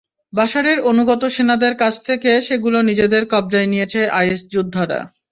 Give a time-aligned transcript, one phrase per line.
[0.33, 4.99] বাশারের অনুগত সেনাদের কাছ থেকে সেগুলো নিজেদের কব্জায় নিয়েছে আইএস যোদ্ধারা।